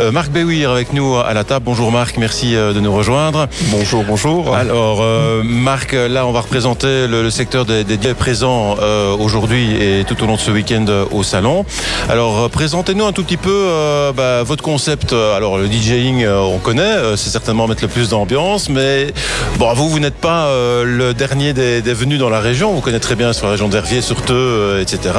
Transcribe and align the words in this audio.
Euh, 0.00 0.12
Marc 0.12 0.30
Béouir 0.30 0.70
avec 0.70 0.94
nous 0.94 1.16
à 1.16 1.34
la 1.34 1.44
table. 1.44 1.64
Bonjour 1.66 1.92
Marc, 1.92 2.16
merci 2.16 2.56
euh, 2.56 2.72
de 2.72 2.80
nous 2.80 2.92
rejoindre. 2.92 3.48
Bonjour, 3.70 4.02
bonjour. 4.02 4.54
Alors 4.54 5.00
euh, 5.02 5.42
Marc, 5.44 5.92
là 5.92 6.26
on 6.26 6.32
va 6.32 6.40
représenter 6.40 7.06
le, 7.06 7.28
secteur 7.28 7.66
des, 7.66 7.84
des 7.84 8.14
présents 8.14 8.76
aujourd'hui 9.18 9.74
et 9.80 10.04
tout 10.04 10.22
au 10.22 10.26
long 10.26 10.34
de 10.34 10.40
ce 10.40 10.50
week-end 10.50 10.86
au 11.10 11.22
salon. 11.22 11.64
Alors 12.08 12.48
présentez-nous 12.50 13.04
un 13.04 13.12
tout 13.12 13.24
petit 13.24 13.36
peu 13.36 13.68
bah, 14.16 14.42
votre 14.42 14.62
concept. 14.62 15.12
Alors 15.12 15.58
le 15.58 15.66
DJing 15.66 16.26
on 16.26 16.58
connaît, 16.58 17.16
c'est 17.16 17.30
certainement 17.30 17.66
mettre 17.68 17.82
le 17.82 17.88
plus 17.88 18.08
d'ambiance, 18.08 18.68
mais 18.68 19.12
bon 19.58 19.72
vous 19.74 19.88
vous 19.88 20.00
n'êtes 20.00 20.16
pas 20.16 20.48
le 20.84 21.12
dernier 21.12 21.52
des, 21.52 21.80
venus 21.94 22.18
dans 22.18 22.30
la 22.30 22.40
région. 22.40 22.72
Vous 22.72 22.80
connaissez 22.80 23.00
très 23.00 23.16
bien 23.16 23.32
sur 23.32 23.46
la 23.46 23.52
région 23.52 23.68
d'Herviers, 23.68 24.00
Surteux, 24.02 24.80
etc. 24.80 25.14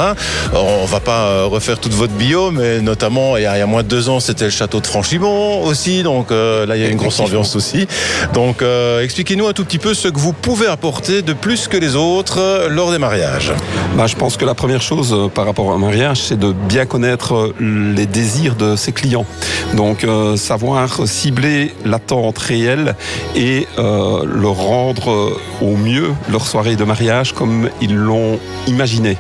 on 0.54 0.86
va 0.86 1.00
pas 1.00 1.45
refaire 1.45 1.79
toute 1.79 1.93
votre 1.93 2.13
bio, 2.13 2.52
mais 2.52 2.82
notamment 2.82 3.38
il 3.38 3.43
y 3.43 3.45
a, 3.45 3.55
il 3.57 3.59
y 3.59 3.63
a 3.63 3.68
moins 3.68 3.84
de 3.84 3.88
deux 3.88 4.09
ans 4.09 4.20
c'était 4.20 4.45
le 4.45 4.52
château 4.52 4.70
de 4.79 4.88
Franchimont 4.88 5.63
aussi. 5.63 6.03
Donc 6.03 6.31
euh, 6.31 6.65
là, 6.65 6.77
il 6.77 6.81
y 6.81 6.85
a 6.85 6.89
une 6.89 6.98
grosse 6.98 7.20
ambiance 7.20 7.55
aussi. 7.55 7.88
Donc 8.34 8.62
euh, 8.62 9.03
expliquez-nous 9.03 9.48
un 9.48 9.53
tout 9.53 9.66
petit 9.66 9.79
peu 9.79 9.93
ce 9.93 10.07
que 10.07 10.20
vous 10.20 10.34
pouvez 10.34 10.67
apporter 10.67 11.21
de 11.21 11.34
plus 11.34 11.67
que 11.67 11.77
les 11.77 11.95
autres 11.95 12.39
euh, 12.39 12.70
lors 12.70 12.91
des 12.91 12.98
mariages. 12.98 13.53
Bah, 13.98 14.07
je 14.07 14.15
pense 14.15 14.38
que 14.38 14.45
la 14.45 14.53
première 14.53 14.81
chose 14.81 15.29
par 15.34 15.45
rapport 15.45 15.71
à 15.71 15.76
un 15.76 15.77
mariage, 15.77 16.21
c'est 16.21 16.39
de 16.39 16.53
bien 16.53 16.85
connaître 16.85 17.53
les 17.59 18.05
désirs 18.05 18.55
de 18.55 18.76
ses 18.76 18.91
clients. 18.91 19.26
Donc 19.73 20.05
savoir 20.35 21.07
cibler 21.07 21.73
l'attente 21.85 22.38
réelle 22.38 22.95
et 23.35 23.67
le 23.77 24.48
rendre 24.48 25.38
au 25.62 25.76
mieux 25.76 26.12
leur 26.29 26.45
soirée 26.45 26.76
de 26.76 26.84
mariage 26.84 27.34
comme 27.34 27.70
ils 27.81 27.95
l'ont 27.95 28.40
imaginé. 28.67 29.17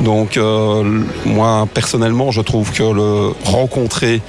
Mhm. 0.00 0.04
Donc 0.04 0.38
moi 1.24 1.66
personnellement, 1.72 2.30
je 2.30 2.40
trouve 2.40 2.72
que 2.72 2.82
le 2.82 3.32
rencontrer 3.44 4.20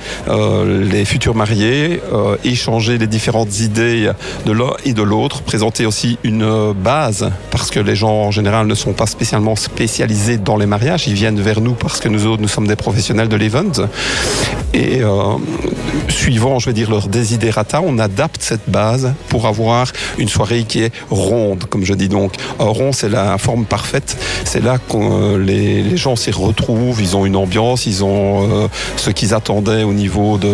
les 0.65 1.05
futurs 1.05 1.35
mariés, 1.35 2.01
euh, 2.13 2.35
échanger 2.43 2.97
les 2.97 3.07
différentes 3.07 3.59
idées 3.59 4.11
de 4.45 4.51
l'un 4.51 4.71
et 4.85 4.93
de 4.93 5.01
l'autre, 5.01 5.41
présenter 5.41 5.85
aussi 5.85 6.17
une 6.23 6.73
base, 6.73 7.31
parce 7.49 7.69
que 7.69 7.79
les 7.79 7.95
gens 7.95 8.13
en 8.13 8.31
général 8.31 8.67
ne 8.67 8.75
sont 8.75 8.93
pas 8.93 9.05
spécialement 9.05 9.55
spécialisés 9.55 10.37
dans 10.37 10.57
les 10.57 10.65
mariages, 10.65 11.07
ils 11.07 11.13
viennent 11.13 11.39
vers 11.39 11.61
nous 11.61 11.73
parce 11.73 11.99
que 11.99 12.09
nous 12.09 12.25
autres, 12.25 12.41
nous 12.41 12.47
sommes 12.47 12.67
des 12.67 12.75
professionnels 12.75 13.29
de 13.29 13.35
l'event. 13.35 13.71
Et 14.73 15.01
euh, 15.01 15.35
suivant, 16.07 16.59
je 16.59 16.67
vais 16.67 16.73
dire, 16.73 16.89
leur 16.89 17.07
desiderata, 17.07 17.81
on 17.81 17.99
adapte 17.99 18.41
cette 18.41 18.69
base 18.69 19.13
pour 19.27 19.45
avoir 19.47 19.91
une 20.17 20.29
soirée 20.29 20.63
qui 20.63 20.83
est 20.83 20.93
ronde, 21.09 21.65
comme 21.65 21.83
je 21.83 21.93
dis 21.93 22.07
donc. 22.07 22.33
rond, 22.57 22.91
c'est 22.93 23.09
la 23.09 23.37
forme 23.37 23.65
parfaite. 23.65 24.17
C'est 24.45 24.63
là 24.63 24.77
que 24.77 24.95
euh, 24.97 25.37
les, 25.37 25.97
gens 25.97 26.15
s'y 26.15 26.31
retrouvent, 26.31 27.01
ils 27.01 27.17
ont 27.17 27.25
une 27.25 27.35
ambiance, 27.35 27.85
ils 27.85 28.03
ont 28.03 28.69
ce 28.95 29.09
qu'ils 29.09 29.33
attendaient 29.33 29.83
au 29.83 29.93
niveau 29.93 30.37
de 30.37 30.50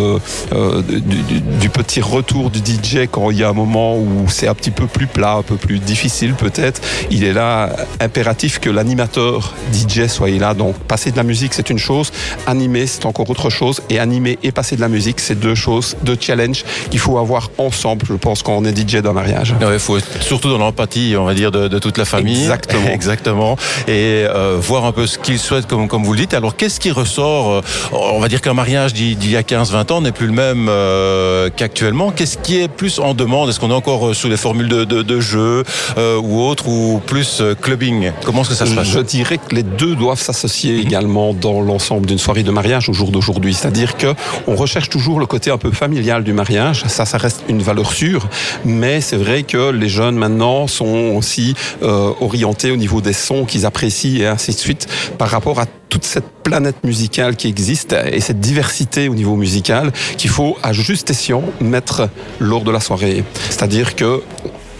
euh, 0.53 0.81
du, 0.81 1.69
petit 1.69 2.01
retour 2.01 2.49
du 2.49 2.59
DJ 2.59 3.07
quand 3.11 3.31
il 3.31 3.37
y 3.37 3.43
a 3.43 3.49
un 3.49 3.53
moment 3.53 3.97
où 3.97 4.25
c'est 4.29 4.47
un 4.47 4.53
petit 4.53 4.71
peu 4.71 4.87
plus 4.87 5.07
plat, 5.07 5.33
un 5.33 5.41
peu 5.41 5.55
plus 5.55 5.79
difficile 5.79 6.33
peut-être. 6.33 6.81
Il 7.11 7.23
est 7.23 7.33
là 7.33 7.75
impératif 7.99 8.59
que 8.59 8.69
l'animateur 8.69 9.53
DJ 9.73 10.07
soit 10.07 10.29
là. 10.29 10.53
Donc 10.53 10.75
passer 10.75 11.11
de 11.11 11.17
la 11.17 11.23
musique 11.23 11.53
c'est 11.53 11.69
une 11.69 11.79
chose, 11.79 12.11
animer 12.45 12.87
c'est 12.87 13.05
encore 13.05 13.29
autre 13.29 13.49
chose. 13.49 13.81
Et 13.89 13.99
animer 13.99 14.39
et 14.43 14.51
passer 14.51 14.75
de 14.75 14.81
la 14.81 14.89
musique 14.89 15.19
c'est 15.19 15.39
deux 15.39 15.55
choses, 15.55 15.95
deux 16.03 16.17
challenges 16.19 16.63
qu'il 16.89 16.99
faut 16.99 17.17
avoir 17.17 17.51
ensemble. 17.57 18.05
Je 18.07 18.13
pense 18.13 18.43
quand 18.43 18.53
on 18.53 18.65
est 18.65 18.75
DJ 18.77 18.97
d'un 18.97 19.13
mariage. 19.13 19.53
Il 19.61 19.79
faut 19.79 19.97
surtout 20.19 20.49
dans 20.49 20.57
l'empathie, 20.57 21.15
on 21.17 21.25
va 21.25 21.33
dire, 21.33 21.51
de, 21.51 21.79
toute 21.79 21.97
la 21.97 22.05
famille. 22.05 22.41
Exactement. 22.41 22.87
Exactement. 22.91 23.55
Et 23.87 24.25
euh, 24.25 24.57
voir 24.59 24.85
un 24.85 24.91
peu 24.91 25.07
ce 25.07 25.17
qu'ils 25.17 25.39
souhaitent, 25.39 25.67
comme, 25.67 25.87
comme 25.87 26.03
vous 26.03 26.13
le 26.13 26.19
dites. 26.19 26.33
Alors 26.33 26.55
qu'est-ce 26.55 26.79
qui 26.79 26.91
ressort 26.91 27.51
euh, 27.51 27.61
On 27.91 28.19
va 28.19 28.27
dire 28.27 28.41
qu'un 28.41 28.53
mariage 28.53 28.93
d'il 28.93 29.29
y 29.29 29.35
a 29.35 29.41
15-20 29.41 29.85
n'est 29.95 30.11
plus 30.11 30.27
le 30.27 30.33
même 30.33 30.67
euh, 30.69 31.49
qu'actuellement. 31.55 32.11
Qu'est-ce 32.11 32.37
qui 32.37 32.59
est 32.59 32.67
plus 32.67 32.99
en 32.99 33.13
demande? 33.13 33.49
Est-ce 33.49 33.59
qu'on 33.59 33.71
est 33.71 33.73
encore 33.73 34.09
euh, 34.09 34.13
sous 34.13 34.27
les 34.27 34.37
formules 34.37 34.67
de, 34.67 34.83
de, 34.83 35.19
jeu 35.19 35.63
euh, 35.97 36.19
ou 36.19 36.41
autre 36.41 36.67
ou 36.67 37.01
plus 37.05 37.41
clubbing? 37.61 38.11
Comment 38.25 38.41
est-ce 38.41 38.49
que 38.49 38.55
ça 38.55 38.65
se 38.65 38.75
passe? 38.75 38.87
Je 38.87 38.99
dirais 38.99 39.37
que 39.37 39.55
les 39.55 39.63
deux 39.63 39.95
doivent 39.95 40.19
s'associer 40.19 40.73
mhm. 40.73 40.81
également 40.81 41.33
dans 41.33 41.61
l'ensemble 41.61 42.05
d'une 42.05 42.17
soirée 42.17 42.43
de 42.43 42.51
mariage 42.51 42.89
au 42.89 42.93
jour 42.93 43.11
d'aujourd'hui. 43.11 43.53
C'est-à-dire 43.53 43.97
que 43.97 44.13
on 44.45 44.55
recherche 44.55 44.89
toujours 44.89 45.19
le 45.19 45.25
côté 45.25 45.51
un 45.51 45.57
peu 45.57 45.71
familial 45.71 46.23
du 46.23 46.33
mariage. 46.33 46.83
Ça, 46.87 47.05
ça 47.05 47.17
reste 47.17 47.43
une 47.47 47.61
valeur 47.61 47.91
sûre, 47.91 48.27
mais 48.65 48.99
c'est 49.01 49.17
vrai 49.17 49.43
que 49.43 49.71
les 49.71 49.89
jeunes 49.89 50.15
maintenant 50.15 50.67
sont 50.67 51.13
aussi 51.15 51.55
orientés 51.81 52.71
au 52.71 52.75
niveau 52.75 53.01
des 53.01 53.13
sons 53.13 53.45
qu'ils 53.45 53.65
apprécient 53.65 54.21
et 54.21 54.27
ainsi 54.27 54.51
de 54.51 54.57
suite 54.57 54.87
par 55.17 55.29
rapport 55.29 55.59
à 55.59 55.65
toute 55.89 56.05
cette 56.05 56.27
planète 56.43 56.83
musicale 56.83 57.35
qui 57.35 57.47
existe 57.47 57.93
et 57.93 58.19
cette 58.19 58.39
diversité 58.39 59.09
au 59.09 59.15
niveau 59.15 59.35
musical 59.35 59.91
qu'il 60.17 60.29
faut 60.29 60.57
à 60.63 60.73
juste 60.73 61.09
escient 61.09 61.43
mettre 61.61 62.09
lors 62.39 62.63
de 62.63 62.71
la 62.71 62.79
soirée. 62.79 63.23
C'est-à-dire 63.49 63.95
que 63.95 64.21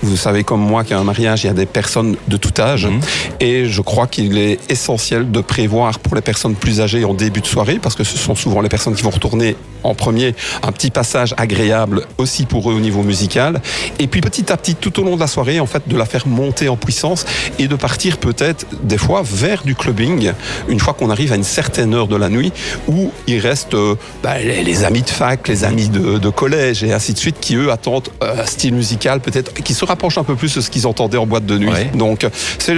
vous 0.07 0.17
savez 0.17 0.43
comme 0.43 0.61
moi 0.61 0.83
qu'à 0.83 0.97
un 0.97 1.03
mariage, 1.03 1.43
il 1.43 1.47
y 1.47 1.49
a 1.49 1.53
des 1.53 1.65
personnes 1.65 2.15
de 2.27 2.37
tout 2.37 2.59
âge. 2.59 2.85
Mhm. 2.85 2.99
Et 3.39 3.65
je 3.65 3.81
crois 3.81 4.07
qu'il 4.07 4.37
est 4.37 4.59
essentiel 4.69 5.31
de 5.31 5.41
prévoir 5.41 5.99
pour 5.99 6.15
les 6.15 6.21
personnes 6.21 6.55
plus 6.55 6.81
âgées 6.81 7.05
en 7.05 7.13
début 7.13 7.41
de 7.41 7.47
soirée, 7.47 7.79
parce 7.81 7.95
que 7.95 8.03
ce 8.03 8.17
sont 8.17 8.35
souvent 8.35 8.61
les 8.61 8.69
personnes 8.69 8.95
qui 8.95 9.03
vont 9.03 9.09
retourner 9.09 9.55
en 9.83 9.93
premier, 9.93 10.35
un 10.63 10.71
petit 10.71 10.89
passage 10.89 11.33
agréable 11.37 12.05
aussi 12.17 12.45
pour 12.45 12.69
eux 12.69 12.73
au 12.73 12.79
niveau 12.79 13.03
musical. 13.03 13.61
Et 13.99 14.07
puis 14.07 14.21
petit 14.21 14.51
à 14.51 14.57
petit, 14.57 14.75
tout 14.75 14.99
au 14.99 15.03
long 15.03 15.15
de 15.15 15.19
la 15.19 15.27
soirée, 15.27 15.59
en 15.59 15.65
fait, 15.65 15.87
de 15.87 15.95
la 15.95 16.05
faire 16.05 16.27
monter 16.27 16.67
en 16.69 16.75
puissance 16.75 17.25
et 17.59 17.67
de 17.67 17.75
partir 17.75 18.17
peut-être 18.17 18.65
des 18.83 18.97
fois 18.97 19.21
vers 19.23 19.63
du 19.63 19.75
clubbing, 19.75 20.31
une 20.67 20.79
fois 20.79 20.93
qu'on 20.93 21.09
arrive 21.09 21.31
à 21.31 21.35
une 21.35 21.43
certaine 21.43 21.93
heure 21.93 22.07
de 22.07 22.15
la 22.15 22.29
nuit, 22.29 22.51
où 22.87 23.11
il 23.27 23.39
reste 23.39 23.73
euh, 23.73 23.95
bah, 24.23 24.39
les, 24.39 24.83
amis 24.83 25.03
de 25.03 25.09
fac, 25.09 25.47
les 25.47 25.63
amis 25.63 25.89
de, 25.89 26.29
collège 26.29 26.83
et 26.83 26.93
ainsi 26.93 27.13
de 27.13 27.17
suite, 27.17 27.37
qui 27.39 27.55
eux 27.55 27.71
attendent 27.71 28.09
un 28.21 28.45
style 28.45 28.73
musical 28.73 29.21
peut-être 29.21 29.53
qui 29.53 29.73
se 29.73 29.85
rapproche 29.97 30.19
un 30.19 30.23
peu 30.23 30.35
plus 30.35 30.53
de 30.53 30.61
ce 30.61 30.69
qu'ils 30.69 30.85
entendaient 30.85 31.17
en 31.17 31.25
boîte 31.25 31.47
de 31.47 31.57
nuit. 31.57 31.71
Donc 31.95 32.27
c'est 32.59 32.75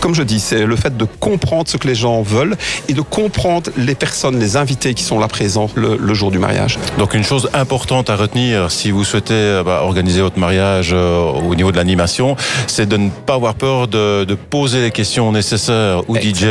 comme 0.00 0.14
je 0.14 0.22
dis, 0.22 0.40
c'est 0.40 0.64
le 0.64 0.76
fait 0.76 0.96
de 0.96 1.04
comprendre 1.04 1.68
ce 1.68 1.76
que 1.76 1.88
les 1.88 1.94
gens 1.94 2.22
veulent 2.22 2.56
et 2.88 2.92
de 2.92 3.00
comprendre 3.00 3.70
les 3.76 3.94
personnes, 3.94 4.38
les 4.38 4.56
invités 4.56 4.94
qui 4.94 5.02
sont 5.02 5.18
là 5.18 5.28
présents 5.28 5.68
le, 5.74 6.14
jour 6.14 6.30
du 6.30 6.38
mariage. 6.38 6.78
Donc 6.98 7.14
une 7.14 7.24
chose 7.24 7.50
importante 7.52 8.08
à 8.08 8.16
retenir 8.16 8.70
si 8.70 8.90
vous 8.90 9.04
souhaitez 9.04 9.34
euh, 9.34 9.62
bah, 9.62 9.80
organiser 9.82 10.22
votre 10.22 10.38
mariage 10.38 10.90
euh, 10.92 11.18
au 11.18 11.54
niveau 11.54 11.72
de 11.72 11.76
l'animation, 11.76 12.36
c'est 12.66 12.88
de 12.88 12.96
ne 12.96 13.10
pas 13.10 13.34
avoir 13.34 13.54
peur 13.54 13.86
de, 13.88 14.24
de, 14.24 14.34
poser 14.34 14.80
les 14.80 14.90
questions 14.90 15.30
nécessaires 15.32 16.08
au 16.08 16.16
DJ 16.16 16.44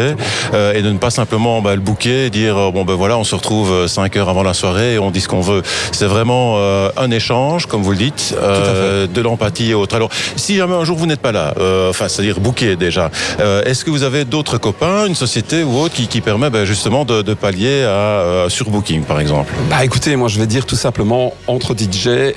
euh, 0.53 0.73
et 0.73 0.81
de 0.81 0.91
ne 0.91 0.97
pas 0.97 1.09
simplement 1.09 1.61
bah, 1.61 1.73
le 1.73 1.81
bouquer 1.81 2.25
et 2.25 2.29
dire 2.29 2.71
bon 2.71 2.85
ben 2.85 2.93
voilà 2.93 3.17
on 3.17 3.23
se 3.23 3.35
retrouve 3.35 3.87
5 3.87 4.15
heures 4.17 4.29
avant 4.29 4.43
la 4.43 4.53
soirée 4.53 4.95
et 4.95 4.99
on 4.99 5.11
dit 5.11 5.21
ce 5.21 5.27
qu'on 5.27 5.41
veut. 5.41 5.63
C'est 5.91 6.05
vraiment 6.05 6.57
un 6.97 7.11
échange, 7.11 7.65
comme 7.65 7.81
vous 7.81 7.91
le 7.91 7.97
dites, 7.97 8.35
de 8.41 9.21
l'empathie 9.21 9.71
et 9.71 9.73
autres. 9.73 9.95
Alors 9.95 10.09
si 10.35 10.55
jamais 10.55 10.75
un 10.75 10.83
jour 10.83 10.97
vous 10.97 11.05
n'êtes 11.05 11.21
pas 11.21 11.31
là, 11.31 11.53
enfin 11.89 12.07
c'est-à-dire 12.07 12.39
bouquer 12.39 12.75
déjà. 12.75 13.09
Euh, 13.39 13.63
est-ce 13.63 13.83
que 13.83 13.89
vous 13.89 14.03
avez 14.03 14.25
d'autres 14.25 14.57
copains, 14.57 15.05
une 15.05 15.15
société 15.15 15.63
ou 15.63 15.77
autre 15.77 15.95
qui, 15.95 16.21
permet 16.21 16.49
ben, 16.49 16.65
justement 16.65 17.05
de, 17.05 17.33
pallier 17.33 17.83
à 17.83 17.87
euh, 17.87 18.49
surbooking 18.49 19.03
par 19.03 19.19
exemple? 19.19 19.51
Bah 19.69 19.83
écoutez, 19.83 20.15
moi 20.15 20.29
je 20.29 20.39
vais 20.39 20.47
dire 20.47 20.65
tout 20.65 20.75
simplement 20.75 21.33
entre 21.47 21.75
DJ, 21.75 22.07
euh, 22.07 22.33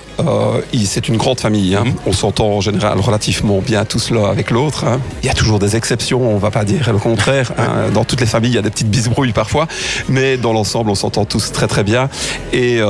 c'est 0.85 1.09
une 1.09 1.17
grande 1.17 1.39
famille. 1.39 1.77
Hein. 1.77 1.85
Mhm. 1.85 1.95
On 2.07 2.13
s'entend 2.13 2.49
en 2.49 2.61
général 2.61 2.99
relativement 3.01 3.61
bien 3.61 3.85
tous 3.85 4.11
l'un 4.11 4.25
avec 4.25 4.51
l'autre. 4.51 4.85
Hein. 4.85 5.01
Il 5.23 5.27
y 5.27 5.31
a 5.31 5.35
toujours 5.35 5.59
des 5.59 5.77
exceptions, 5.77 6.21
on 6.23 6.39
va 6.39 6.51
pas 6.51 6.65
dire 6.65 6.91
le 6.93 6.99
contraire. 6.99 7.53
Hein. 7.59 7.91
Dans 7.95 8.05
toutes 8.05 8.21
les 8.21 8.27
familles, 8.27 8.53
il 8.53 8.57
y 8.57 8.59
a 8.59 8.63
des 8.63 8.71
petites 8.71 8.91
bisbrouilles 8.91 9.33
parfois, 9.33 9.67
mais 10.09 10.37
dans 10.37 10.53
l'ensemble, 10.53 10.91
on 10.91 10.95
s'entend 10.95 11.25
tous 11.25 11.53
très 11.53 11.67
très 11.67 11.85
bien 11.85 12.09
et 12.53 12.81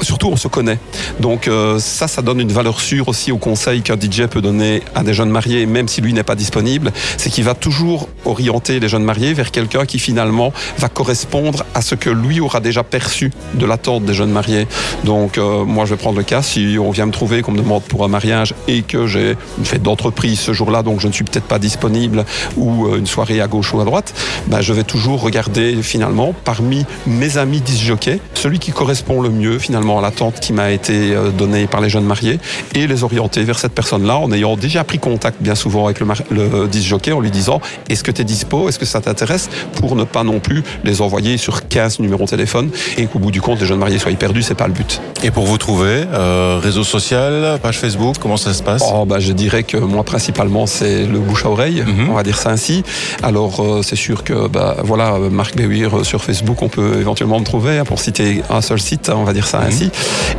surtout 0.00 0.28
on 0.28 0.36
se 0.36 0.48
connaît. 0.48 0.78
Donc 1.20 1.48
ça, 1.78 2.08
ça 2.08 2.22
donne 2.22 2.40
une 2.40 2.52
valeur 2.52 2.80
sûre 2.80 3.08
aussi 3.08 3.32
au 3.32 3.38
conseil 3.38 3.82
qu'un 3.82 3.96
DJ 3.96 4.26
peut 4.26 4.40
donner 4.40 4.82
à 4.94 5.02
des 5.02 5.14
jeunes 5.14 5.30
mariés, 5.30 5.66
même 5.66 5.88
si 5.88 6.00
lui 6.00 6.12
n'est 6.12 6.22
pas 6.22 6.34
disponible, 6.34 6.92
c'est 7.16 7.30
il 7.40 7.44
va 7.44 7.54
toujours 7.54 8.06
orienter 8.26 8.80
les 8.80 8.88
jeunes 8.90 9.02
mariés 9.02 9.32
vers 9.32 9.50
quelqu'un 9.50 9.86
qui 9.86 9.98
finalement 9.98 10.52
va 10.76 10.90
correspondre 10.90 11.64
à 11.74 11.80
ce 11.80 11.94
que 11.94 12.10
lui 12.10 12.38
aura 12.38 12.60
déjà 12.60 12.82
perçu 12.82 13.32
de 13.54 13.64
l'attente 13.64 14.04
des 14.04 14.12
jeunes 14.12 14.30
mariés. 14.30 14.66
Donc 15.04 15.38
euh, 15.38 15.64
moi 15.64 15.86
je 15.86 15.94
vais 15.94 15.96
prendre 15.96 16.18
le 16.18 16.22
cas, 16.22 16.42
si 16.42 16.76
on 16.78 16.90
vient 16.90 17.06
me 17.06 17.12
trouver, 17.12 17.40
qu'on 17.40 17.52
me 17.52 17.56
demande 17.56 17.82
pour 17.84 18.04
un 18.04 18.08
mariage 18.08 18.54
et 18.68 18.82
que 18.82 19.06
j'ai 19.06 19.38
une 19.56 19.64
fête 19.64 19.82
d'entreprise 19.82 20.38
ce 20.38 20.52
jour-là, 20.52 20.82
donc 20.82 21.00
je 21.00 21.08
ne 21.08 21.12
suis 21.12 21.24
peut-être 21.24 21.46
pas 21.46 21.58
disponible, 21.58 22.26
ou 22.58 22.88
euh, 22.88 22.98
une 22.98 23.06
soirée 23.06 23.40
à 23.40 23.46
gauche 23.46 23.72
ou 23.72 23.80
à 23.80 23.84
droite, 23.84 24.12
ben, 24.48 24.60
je 24.60 24.74
vais 24.74 24.84
toujours 24.84 25.22
regarder 25.22 25.82
finalement 25.82 26.34
parmi 26.44 26.84
mes 27.06 27.38
amis 27.38 27.62
disjockeys, 27.62 28.20
celui 28.34 28.58
qui 28.58 28.72
correspond 28.72 29.22
le 29.22 29.30
mieux 29.30 29.58
finalement 29.58 29.98
à 29.98 30.02
l'attente 30.02 30.40
qui 30.40 30.52
m'a 30.52 30.72
été 30.72 31.14
euh, 31.14 31.30
donnée 31.30 31.66
par 31.66 31.80
les 31.80 31.88
jeunes 31.88 32.04
mariés 32.04 32.38
et 32.74 32.86
les 32.86 33.02
orienter 33.02 33.44
vers 33.44 33.58
cette 33.58 33.72
personne-là 33.72 34.18
en 34.18 34.30
ayant 34.30 34.56
déjà 34.56 34.84
pris 34.84 34.98
contact 34.98 35.40
bien 35.40 35.54
souvent 35.54 35.86
avec 35.86 36.00
le, 36.00 36.06
le 36.30 36.68
disjockey 36.68 37.12
en 37.20 37.22
lui 37.22 37.30
disant 37.30 37.60
est-ce 37.88 38.02
que 38.02 38.10
tu 38.10 38.22
es 38.22 38.24
dispo, 38.24 38.68
est-ce 38.68 38.78
que 38.78 38.86
ça 38.86 39.00
t'intéresse, 39.00 39.48
pour 39.76 39.94
ne 39.94 40.04
pas 40.04 40.24
non 40.24 40.40
plus 40.40 40.62
les 40.84 41.02
envoyer 41.02 41.36
sur 41.36 41.68
15 41.68 42.00
numéros 42.00 42.24
de 42.24 42.30
téléphone 42.30 42.70
et 42.96 43.06
qu'au 43.06 43.18
bout 43.18 43.30
du 43.30 43.40
compte, 43.40 43.60
les 43.60 43.66
jeunes 43.66 43.78
mariés 43.78 43.98
soient 43.98 44.10
perdus, 44.12 44.42
c'est 44.42 44.54
pas 44.54 44.66
le 44.66 44.72
but. 44.72 45.00
Et 45.22 45.30
pour 45.30 45.44
vous 45.44 45.58
trouver, 45.58 46.04
euh, 46.12 46.58
réseau 46.62 46.82
social, 46.82 47.58
page 47.62 47.78
Facebook, 47.78 48.16
comment 48.18 48.36
ça 48.36 48.54
se 48.54 48.62
passe? 48.62 48.82
Oh, 48.92 49.04
bah, 49.04 49.20
Je 49.20 49.32
dirais 49.32 49.62
que 49.62 49.76
moi, 49.76 50.02
principalement, 50.02 50.66
c'est 50.66 51.06
le 51.06 51.18
bouche 51.18 51.44
à 51.44 51.50
oreille, 51.50 51.82
mhm. 51.86 52.08
on 52.10 52.14
va 52.14 52.22
dire 52.22 52.38
ça 52.38 52.50
ainsi. 52.50 52.82
Alors, 53.22 53.60
euh, 53.60 53.82
c'est 53.82 53.96
sûr 53.96 54.24
que, 54.24 54.48
bah, 54.48 54.76
voilà, 54.82 55.18
Marc 55.30 55.56
Béhuir 55.56 55.98
euh, 55.98 56.04
sur 56.04 56.24
Facebook, 56.24 56.62
on 56.62 56.68
peut 56.68 56.98
éventuellement 56.98 57.38
me 57.38 57.44
trouver, 57.44 57.78
hein, 57.78 57.84
pour 57.84 58.00
citer 58.00 58.42
un 58.48 58.62
seul 58.62 58.80
site, 58.80 59.10
on 59.14 59.24
va 59.24 59.32
dire 59.34 59.46
ça 59.46 59.58
mhm. 59.58 59.66
ainsi. 59.66 59.90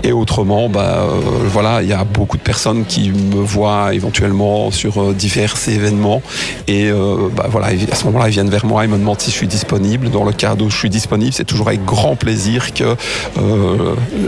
Et 0.04 0.12
autrement, 0.12 0.68
bah, 0.68 1.06
voilà, 1.45 1.84
il 1.84 1.89
y 1.89 1.94
a 1.94 2.04
beaucoup 2.04 2.38
de 2.38 2.42
personnes 2.42 2.86
qui 2.86 3.12
me 3.12 3.42
voient 3.42 3.94
éventuellement 3.94 4.72
sur 4.72 5.13
divers 5.13 5.56
événements. 5.68 6.22
Et 6.71 6.91
bah, 7.35 7.47
voilà, 7.50 7.68
à 7.68 7.95
ce 7.95 8.06
moment-là, 8.06 8.29
ils 8.29 8.31
viennent 8.31 8.50
vers 8.50 8.65
moi, 8.65 8.85
ils 8.85 8.89
me 8.89 8.97
demandent 8.97 9.19
si 9.19 9.31
je 9.31 9.35
suis 9.35 9.47
disponible. 9.47 10.09
Dans 10.09 10.23
le 10.23 10.31
cas 10.31 10.56
où 10.59 10.69
je 10.69 10.75
suis 10.75 10.89
disponible, 10.89 11.33
c'est 11.33 11.45
toujours 11.45 11.68
avec 11.68 11.83
grand 11.83 12.15
plaisir 12.15 12.73
que 12.73 12.95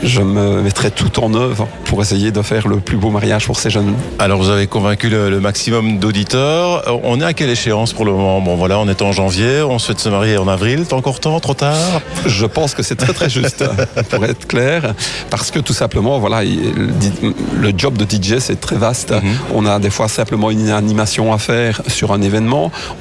je 0.04 0.22
me 0.22 0.62
mettrai 0.62 0.92
tout 0.92 1.24
en 1.24 1.34
œuvre 1.34 1.68
pour 1.86 2.01
essayer 2.01 2.31
de 2.31 2.42
faire 2.42 2.68
le 2.68 2.78
plus 2.78 2.98
beau 2.98 3.10
mariage 3.10 3.45
pour 3.45 3.60
ces 3.60 3.69
jeunes. 3.69 3.94
Alors 4.19 4.42
vous 4.42 4.50
avez 4.50 4.68
convaincu 4.68 5.10
le, 5.10 5.40
maximum 5.40 6.00
d'auditeurs. 6.00 6.88
Euh, 6.88 6.98
on 7.04 7.19
est 7.19 7.25
à 7.25 7.34
quelle 7.34 7.50
échéance 7.50 7.94
pour 7.94 8.06
le 8.06 8.12
moment? 8.12 8.40
Bon 8.42 8.56
voilà, 8.56 8.80
on 8.80 8.88
est 8.88 9.01
en 9.01 9.12
janvier, 9.12 9.62
on 9.62 9.80
souhaite 9.80 10.00
se 10.00 10.10
marier 10.10 10.38
en 10.38 10.48
avril. 10.48 10.86
T'as 10.88 10.96
encore 10.96 11.19
temps, 11.19 11.39
trop 11.39 11.54
tard? 11.54 12.01
Je 12.25 12.46
pense 12.46 12.74
que 12.74 12.84
c'est 12.84 12.96
très 12.96 13.13
très 13.13 13.30
juste, 13.30 13.63
pour 14.10 14.25
être 14.25 14.48
clair, 14.48 14.94
parce 15.30 15.51
que 15.51 15.60
tout 15.60 15.74
simplement, 15.74 16.19
voilà, 16.19 16.44
le 16.44 17.74
job 17.75 17.98
de 17.98 18.06
DJ 18.06 18.39
c'est 18.39 18.60
très 18.60 18.78
vaste. 18.78 19.12
Mhm. 19.12 19.22
On 19.54 19.66
a 19.66 19.80
des 19.80 19.89
fois 19.89 20.07
simplement 20.07 20.50
une 20.50 20.69
animation 20.69 21.34
à 21.34 21.38
faire 21.38 21.81
sur 21.88 22.12
un 22.12 22.22
événement. 22.22 22.33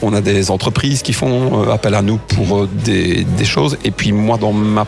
On 0.03 0.13
a 0.13 0.21
des 0.21 0.51
entreprises 0.51 1.03
qui 1.03 1.13
font 1.13 1.63
euh, 1.63 1.73
appel 1.73 1.95
à 1.95 2.03
nous 2.03 2.19
pour 2.19 2.59
euh, 2.59 2.69
des, 2.85 3.45
choses. 3.45 3.77
Et 3.85 3.91
puis 3.91 4.13
moi, 4.13 4.39
dans 4.39 4.53
ma 4.53 4.87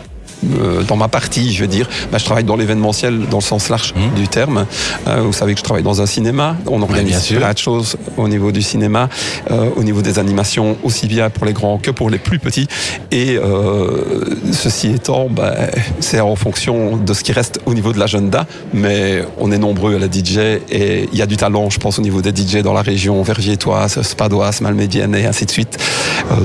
dans 0.87 0.97
ma 0.97 1.09
partie, 1.09 1.53
je 1.53 1.63
veux 1.63 1.69
dire, 1.69 1.89
bah, 2.11 2.19
je 2.19 2.25
travaille 2.25 2.45
dans 2.45 2.57
l'événementiel 2.57 3.27
dans 3.31 3.39
le 3.39 3.43
sens 3.43 3.69
large 3.69 3.95
mmh. 3.95 4.15
du 4.15 4.29
terme. 4.29 4.67
Euh, 5.07 5.23
vous 5.23 5.33
savez 5.33 5.55
que 5.55 5.61
je 5.61 5.65
travaille 5.65 5.83
dans 5.83 6.01
un 6.01 6.07
cinéma. 6.07 6.57
On 6.67 6.83
organise 6.83 7.27
plein 7.29 7.53
de 7.53 7.59
choses 7.59 7.97
au 8.17 8.29
niveau 8.29 8.53
du 8.53 8.63
cinéma, 8.63 9.09
euh, 9.51 9.71
au 9.77 9.83
niveau 9.83 10.03
des 10.03 10.19
animations, 10.19 10.77
aussi 10.83 11.07
bien 11.07 11.31
pour 11.31 11.47
les 11.47 11.53
grands 11.53 11.79
que 11.79 11.91
pour 11.91 12.11
les 12.11 12.19
plus 12.19 12.39
petits. 12.39 12.69
Et 13.11 13.39
ceci 14.53 14.91
étant, 14.91 15.29
bah, 15.31 15.55
c'est 16.01 16.21
en 16.21 16.37
fonction 16.37 16.97
de 16.97 17.15
ce 17.15 17.23
qui 17.23 17.33
reste 17.33 17.61
au 17.67 17.75
niveau 17.75 17.93
de 17.93 17.99
l'agenda, 17.99 18.47
mais 18.73 19.23
on 19.39 19.51
est 19.53 19.59
nombreux 19.59 19.97
à 19.97 19.99
la 19.99 20.07
DJ 20.07 20.39
et 20.71 21.09
il 21.13 21.19
y 21.19 21.23
a 21.23 21.27
du 21.27 21.37
talent, 21.37 21.71
je 21.71 21.79
pense, 21.79 21.99
au 21.99 22.03
niveau 22.03 22.23
des 22.23 22.31
DJ 22.35 22.59
dans 22.59 22.73
la 22.73 22.83
région 22.83 23.23
verviétoise, 23.23 24.01
spadoise, 24.03 24.61
malmédienne 24.61 25.15
et 25.15 25.27
ainsi 25.27 25.47
de 25.47 25.51
suite. 25.51 25.79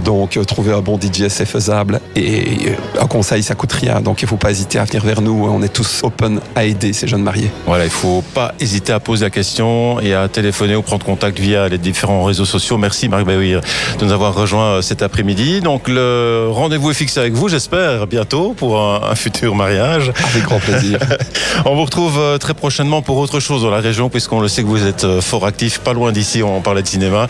Donc, 0.04 0.40
trouver 0.46 0.74
un 0.74 0.82
bon 0.82 1.00
DJ, 1.00 1.28
c'est 1.30 1.46
faisable. 1.46 2.00
Et 2.16 2.74
un 3.00 3.08
conseil, 3.08 3.44
ça 3.44 3.56
coûte 3.56 3.74
rien 3.74 4.00
donc 4.02 4.22
il 4.22 4.26
ne 4.26 4.30
faut 4.30 4.38
pas 4.38 4.52
hésiter 4.52 4.80
à 4.80 4.86
venir 4.86 5.04
vers 5.04 5.22
nous. 5.22 5.48
On 5.50 5.62
est 5.62 5.74
tous 5.74 6.02
open 6.04 6.40
à 6.56 6.64
aider 6.66 6.94
ces 6.94 7.08
jeunes 7.08 7.24
mariés. 7.24 7.52
Voilà, 7.66 7.86
il 7.86 7.88
ne 7.88 7.92
faut 7.92 8.24
pas 8.34 8.54
hésiter 8.60 8.94
à 8.94 9.00
poser 9.00 9.26
la 9.26 9.30
question 9.30 10.00
et 10.00 10.14
à 10.14 10.28
téléphoner 10.28 10.76
ou 10.76 10.82
prendre 10.82 11.06
contact 11.06 11.40
via 11.40 11.68
les 11.68 11.78
différents 11.78 12.24
réseaux 12.24 12.46
sociaux. 12.46 12.78
Merci 12.78 13.10
Marc 13.10 13.26
Bawir 13.26 13.62
de 14.00 14.06
nous 14.06 14.12
avoir 14.12 14.34
rejoints 14.36 14.78
euh, 14.78 14.82
cet 14.82 15.02
après-midi. 15.02 15.62
Donc 15.62 15.88
le 15.88 16.48
rendez-vous 16.52 16.92
est 16.92 16.96
fixé 16.96 17.20
avec 17.20 17.34
vous, 17.34 17.50
j'espère, 17.50 18.08
bientôt 18.08 18.54
pour 18.54 18.80
un, 18.80 19.16
futur 19.16 19.56
mariage. 19.56 20.12
Avec 20.30 20.44
grand 20.44 20.60
plaisir. 20.60 21.00
on 21.66 21.76
vous 21.76 21.84
retrouve 21.84 22.18
euh, 22.20 22.38
très 22.38 22.54
prochainement 22.54 23.02
pour 23.02 23.18
autre 23.18 23.40
chose 23.40 23.64
dans 23.64 23.72
la 23.72 23.80
région, 23.80 24.10
puisqu'on 24.10 24.40
le 24.40 24.48
sait 24.48 24.62
que 24.62 24.68
vous 24.68 24.86
êtes 24.86 25.04
euh, 25.04 25.22
fort 25.22 25.46
actif, 25.46 25.80
pas 25.80 25.94
loin 25.94 26.12
d'ici, 26.12 26.44
on 26.44 26.62
parlait 26.62 26.84
de 26.84 26.88
cinéma. 26.88 27.28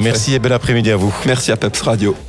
merci 0.00 0.34
et 0.34 0.38
bel 0.38 0.52
après-midi 0.52 0.90
à 0.90 0.96
vous. 0.96 1.14
Merci 1.26 1.52
à 1.52 1.56
Radio. 1.82 2.26